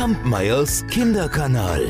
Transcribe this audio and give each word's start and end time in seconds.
Kampmeyers 0.00 0.86
Kinderkanal. 0.86 1.84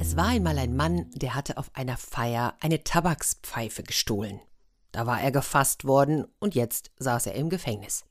Es 0.00 0.16
war 0.16 0.28
einmal 0.28 0.56
ein 0.56 0.74
Mann, 0.74 1.10
der 1.10 1.34
hatte 1.34 1.58
auf 1.58 1.70
einer 1.74 1.98
Feier 1.98 2.56
eine 2.60 2.82
Tabakspfeife 2.82 3.82
gestohlen. 3.82 4.40
Da 4.92 5.04
war 5.04 5.20
er 5.20 5.30
gefasst 5.30 5.84
worden 5.84 6.24
und 6.38 6.54
jetzt 6.54 6.90
saß 6.96 7.26
er 7.26 7.34
im 7.34 7.50
Gefängnis. 7.50 8.06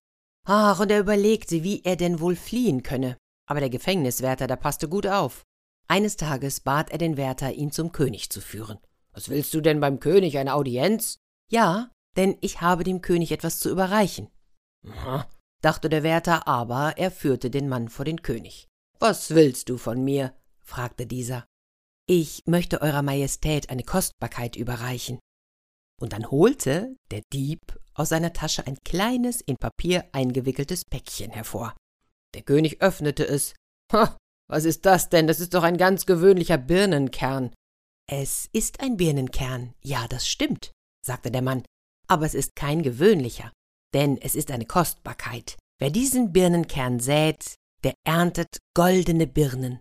Ach, 0.46 0.80
und 0.80 0.92
er 0.92 1.00
überlegte, 1.00 1.64
wie 1.64 1.82
er 1.84 1.96
denn 1.96 2.20
wohl 2.20 2.36
fliehen 2.36 2.84
könne. 2.84 3.18
Aber 3.50 3.60
der 3.60 3.72
Gefängniswärter, 3.72 4.46
der 4.46 4.58
passte 4.58 4.88
gut 4.88 5.08
auf. 5.08 5.42
Eines 5.88 6.16
Tages 6.16 6.60
bat 6.60 6.92
er 6.92 7.00
den 7.00 7.18
Wärter, 7.18 7.54
ihn 7.54 7.72
zum 7.72 7.92
König 7.92 8.30
zu 8.30 8.40
führen. 8.40 8.78
Was 9.14 9.30
willst 9.30 9.52
du 9.56 9.62
denn 9.62 9.80
beim 9.80 10.00
König, 10.00 10.38
eine 10.38 10.54
Audienz? 10.54 11.18
Ja, 11.50 11.90
denn 12.18 12.38
ich 12.42 12.62
habe 12.62 12.84
dem 12.84 13.02
König 13.02 13.32
etwas 13.32 13.58
zu 13.58 13.72
überreichen. 13.72 14.30
Aha, 14.88 15.28
dachte 15.62 15.90
der 15.90 16.04
Wärter, 16.04 16.48
aber 16.48 16.98
er 16.98 17.12
führte 17.12 17.50
den 17.50 17.70
Mann 17.70 17.90
vor 17.90 18.06
den 18.06 18.22
König. 18.22 18.68
Was 19.00 19.32
willst 19.32 19.70
du 19.70 19.78
von 19.78 20.04
mir? 20.04 20.34
fragte 20.64 21.06
dieser. 21.06 21.46
Ich 22.08 22.44
möchte 22.46 22.82
Eurer 22.82 23.02
Majestät 23.02 23.70
eine 23.70 23.84
Kostbarkeit 23.84 24.56
überreichen. 24.56 25.20
Und 26.00 26.14
dann 26.14 26.30
holte 26.30 26.96
der 27.12 27.22
Dieb 27.34 27.60
aus 27.94 28.10
seiner 28.10 28.34
Tasche 28.34 28.66
ein 28.68 28.78
kleines, 28.86 29.42
in 29.42 29.58
Papier 29.58 30.08
eingewickeltes 30.12 30.84
Päckchen 30.86 31.32
hervor. 31.32 31.76
Der 32.36 32.44
König 32.44 32.82
öffnete 32.82 33.28
es. 33.28 33.56
Ha, 33.92 34.18
was 34.48 34.66
ist 34.66 34.86
das 34.86 35.10
denn? 35.10 35.28
Das 35.28 35.40
ist 35.40 35.54
doch 35.54 35.64
ein 35.64 35.78
ganz 35.78 36.06
gewöhnlicher 36.06 36.58
Birnenkern. 36.58 37.54
Es 38.10 38.48
ist 38.54 38.80
ein 38.80 38.96
Birnenkern, 38.96 39.74
ja, 39.82 40.08
das 40.08 40.28
stimmt, 40.28 40.72
sagte 41.06 41.30
der 41.30 41.42
Mann, 41.42 41.64
aber 42.08 42.26
es 42.26 42.36
ist 42.36 42.56
kein 42.56 42.82
gewöhnlicher, 42.82 43.52
denn 43.98 44.20
es 44.22 44.36
ist 44.36 44.52
eine 44.52 44.66
Kostbarkeit. 44.66 45.58
Wer 45.80 45.90
diesen 45.90 46.32
Birnenkern 46.32 47.00
sät, 47.00 47.56
der 47.84 47.96
erntet 48.06 48.60
goldene 48.76 49.26
Birnen. 49.26 49.80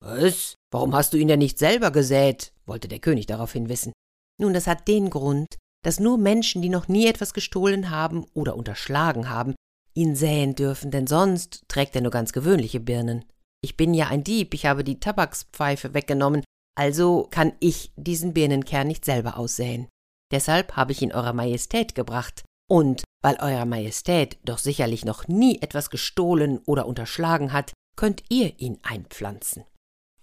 Was? 0.00 0.54
Warum 0.72 0.94
hast 0.94 1.12
du 1.12 1.18
ihn 1.18 1.28
denn 1.28 1.38
nicht 1.38 1.58
selber 1.58 1.90
gesät? 1.90 2.54
wollte 2.64 2.88
der 2.88 2.98
König 2.98 3.26
daraufhin 3.26 3.68
wissen. 3.68 3.92
Nun, 4.40 4.54
das 4.54 4.66
hat 4.66 4.88
den 4.88 5.10
Grund, 5.10 5.58
dass 5.84 6.00
nur 6.00 6.16
Menschen, 6.16 6.62
die 6.62 6.70
noch 6.70 6.88
nie 6.88 7.06
etwas 7.06 7.34
gestohlen 7.34 7.90
haben 7.90 8.24
oder 8.32 8.56
unterschlagen 8.56 9.28
haben, 9.28 9.54
ihn 9.94 10.16
säen 10.16 10.54
dürfen, 10.54 10.90
denn 10.90 11.06
sonst 11.06 11.64
trägt 11.68 11.94
er 11.94 12.00
nur 12.00 12.10
ganz 12.10 12.32
gewöhnliche 12.32 12.80
Birnen. 12.80 13.26
Ich 13.62 13.76
bin 13.76 13.92
ja 13.92 14.06
ein 14.06 14.24
Dieb, 14.24 14.54
ich 14.54 14.64
habe 14.64 14.82
die 14.82 14.98
Tabakspfeife 14.98 15.92
weggenommen, 15.92 16.42
also 16.74 17.28
kann 17.30 17.52
ich 17.60 17.92
diesen 17.96 18.32
Birnenkern 18.32 18.86
nicht 18.86 19.04
selber 19.04 19.36
aussäen. 19.36 19.88
Deshalb 20.32 20.76
habe 20.76 20.92
ich 20.92 21.02
ihn 21.02 21.12
Eurer 21.12 21.34
Majestät 21.34 21.94
gebracht. 21.94 22.44
Und 22.70 23.02
weil 23.22 23.36
Eurer 23.36 23.64
Majestät 23.64 24.38
doch 24.44 24.58
sicherlich 24.58 25.04
noch 25.04 25.26
nie 25.26 25.60
etwas 25.62 25.90
gestohlen 25.90 26.58
oder 26.66 26.86
unterschlagen 26.86 27.52
hat, 27.52 27.72
könnt 27.96 28.22
ihr 28.28 28.60
ihn 28.60 28.78
einpflanzen. 28.82 29.64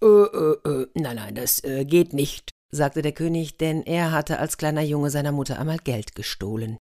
Äh, 0.02 0.08
äh, 0.08 0.58
äh, 0.64 0.88
nein, 0.94 1.16
nein, 1.16 1.36
das 1.36 1.64
äh, 1.64 1.86
geht 1.86 2.14
nicht, 2.14 2.52
sagte 2.72 3.02
der 3.02 3.12
König, 3.12 3.58
denn 3.58 3.84
er 3.84 4.12
hatte 4.12 4.40
als 4.40 4.58
kleiner 4.58 4.82
Junge 4.82 5.10
seiner 5.10 5.32
Mutter 5.32 5.60
einmal 5.60 5.80
Geld 5.80 6.16
gestohlen. 6.16 6.78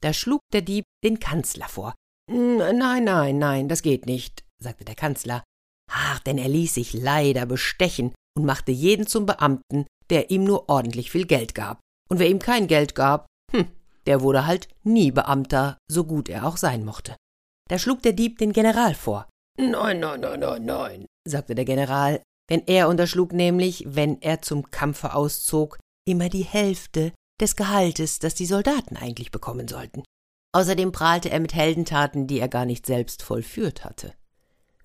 Da 0.00 0.12
schlug 0.12 0.40
der 0.52 0.62
Dieb 0.62 0.84
den 1.02 1.18
Kanzler 1.18 1.68
vor. 1.68 1.94
Nein, 2.30 3.04
nein, 3.04 3.38
nein, 3.38 3.68
das 3.68 3.82
geht 3.82 4.06
nicht, 4.06 4.44
sagte 4.62 4.84
der 4.84 4.94
Kanzler. 4.94 5.42
Ach, 5.90 6.18
denn 6.20 6.38
er 6.38 6.48
ließ 6.48 6.74
sich 6.74 6.92
leider 6.92 7.46
bestechen 7.46 8.12
und 8.36 8.44
machte 8.44 8.72
jeden 8.72 9.06
zum 9.06 9.26
Beamten, 9.26 9.86
der 10.10 10.30
ihm 10.30 10.44
nur 10.44 10.68
ordentlich 10.68 11.10
viel 11.10 11.26
Geld 11.26 11.54
gab. 11.54 11.80
Und 12.08 12.18
wer 12.18 12.28
ihm 12.28 12.40
kein 12.40 12.66
Geld 12.66 12.94
gab, 12.94 13.26
der 14.06 14.20
wurde 14.20 14.46
halt 14.46 14.68
nie 14.82 15.10
Beamter, 15.10 15.78
so 15.90 16.04
gut 16.04 16.28
er 16.28 16.46
auch 16.46 16.56
sein 16.56 16.84
mochte. 16.84 17.16
Da 17.68 17.78
schlug 17.78 18.02
der 18.02 18.12
Dieb 18.12 18.38
den 18.38 18.52
General 18.52 18.94
vor. 18.94 19.28
Nein, 19.58 20.00
nein, 20.00 20.20
nein, 20.20 20.40
nein, 20.40 20.64
nein, 20.64 21.06
sagte 21.26 21.54
der 21.54 21.64
General, 21.64 22.22
denn 22.50 22.62
er 22.66 22.88
unterschlug 22.88 23.32
nämlich, 23.32 23.84
wenn 23.86 24.20
er 24.20 24.42
zum 24.42 24.70
Kampfe 24.70 25.14
auszog, 25.14 25.78
immer 26.06 26.28
die 26.28 26.44
Hälfte 26.44 27.12
des 27.40 27.56
Gehaltes, 27.56 28.18
das 28.18 28.34
die 28.34 28.46
Soldaten 28.46 28.96
eigentlich 28.96 29.30
bekommen 29.30 29.68
sollten. 29.68 30.02
Außerdem 30.54 30.92
prahlte 30.92 31.30
er 31.30 31.40
mit 31.40 31.54
Heldentaten, 31.54 32.26
die 32.26 32.38
er 32.38 32.48
gar 32.48 32.64
nicht 32.64 32.86
selbst 32.86 33.22
vollführt 33.22 33.84
hatte. 33.84 34.14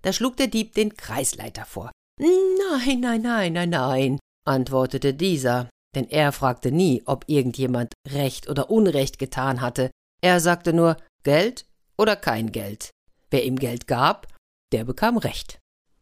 Da 0.02 0.12
schlug 0.12 0.36
der 0.38 0.48
Dieb 0.48 0.74
den 0.74 0.96
Kreisleiter 0.96 1.66
vor. 1.66 1.92
Nein, 2.20 3.00
nein, 3.00 3.22
nein, 3.22 3.54
nein, 3.54 3.70
nein, 3.70 4.20
antwortete 4.46 5.14
dieser, 5.14 5.70
denn 5.96 6.09
er 6.09 6.31
fragte 6.31 6.72
nie, 6.72 7.02
ob 7.06 7.25
irgendjemand 7.28 7.94
Recht 8.07 8.50
oder 8.50 8.69
Unrecht 8.69 9.19
getan 9.19 9.62
hatte. 9.62 9.91
Er 10.22 10.40
sagte 10.40 10.74
nur 10.74 10.97
Geld 11.24 11.66
oder 11.97 12.16
kein 12.16 12.52
Geld. 12.52 12.91
Wer 13.29 13.46
ihm 13.46 13.57
Geld 13.57 13.88
gab, 13.88 14.28
der 14.72 14.85
bekam 14.85 15.18
Recht. 15.18 15.59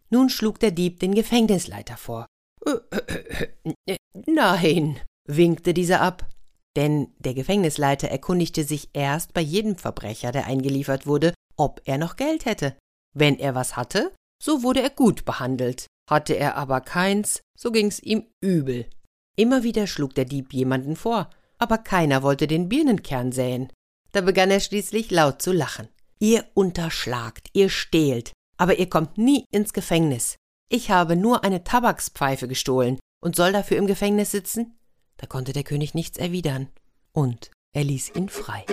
Nun 0.09 0.29
schlug 0.29 0.59
der 0.59 0.72
Dieb 0.72 0.99
den 0.99 1.13
Gefängnisleiter 1.13 1.97
vor. 1.97 2.25
Nein, 4.25 4.99
winkte 5.28 5.73
dieser 5.73 6.01
ab, 6.01 6.28
denn 6.75 7.13
der 7.19 7.33
Gefängnisleiter 7.33 8.09
erkundigte 8.09 8.63
sich 8.63 8.89
erst 8.94 9.33
bei 9.33 9.41
jedem 9.41 9.75
Verbrecher, 9.75 10.31
der 10.31 10.45
eingeliefert 10.45 11.05
wurde, 11.07 11.33
ob 11.55 11.81
er 11.85 11.97
noch 11.97 12.16
Geld 12.16 12.45
hätte. 12.45 12.75
Wenn 13.16 13.38
er 13.39 13.55
was 13.55 13.75
hatte, 13.75 14.13
so 14.41 14.63
wurde 14.63 14.81
er 14.81 14.89
gut 14.89 15.25
behandelt. 15.25 15.88
Hatte 16.09 16.33
er 16.33 16.55
aber 16.55 16.81
keins, 16.81 17.41
so 17.57 17.72
ging's 17.72 17.99
ihm 17.99 18.25
übel. 18.41 18.89
Immer 19.39 19.63
wieder 19.63 19.88
schlug 19.88 20.16
der 20.16 20.25
Dieb 20.25 20.51
jemanden 20.51 20.97
vor, 20.97 21.29
aber 21.59 21.77
keiner 21.77 22.23
wollte 22.23 22.45
den 22.45 22.67
Birnenkern 22.67 23.31
säen. 23.31 23.72
Da 24.11 24.19
begann 24.19 24.51
er 24.51 24.59
schließlich 24.59 25.11
laut 25.11 25.41
zu 25.41 25.53
lachen. 25.53 25.88
Ihr 26.19 26.44
unterschlagt, 26.55 27.47
ihr 27.53 27.69
stehlt, 27.69 28.33
aber 28.57 28.79
ihr 28.79 28.89
kommt 28.89 29.17
nie 29.17 29.45
ins 29.49 29.72
Gefängnis. 29.72 30.35
Ich 30.67 30.91
habe 30.91 31.16
nur 31.16 31.45
eine 31.45 31.63
Tabakspfeife 31.63 32.49
gestohlen 32.49 32.99
und 33.22 33.38
soll 33.38 33.53
dafür 33.53 33.78
im 33.78 33.88
Gefängnis 33.88 34.31
sitzen? 34.31 34.78
Da 35.16 35.25
konnte 35.25 35.53
der 35.53 35.63
König 35.63 35.94
nichts 35.94 36.17
erwidern. 36.17 36.67
Und 37.13 37.49
er 37.72 37.85
ließ 37.85 38.16
ihn 38.16 38.28
frei. 38.28 38.66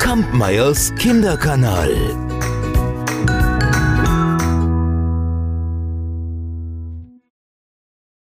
Kampmeyers 0.00 0.94
Kinderkanal 0.94 2.33